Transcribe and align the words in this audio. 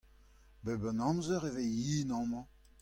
Bep 0.63 0.81
an 0.89 1.03
amzer 1.09 1.43
e 1.49 1.51
vez 1.55 1.75
yen 1.89 2.11
amañ. 2.19 2.45